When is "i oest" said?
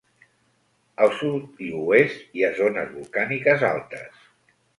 1.65-2.33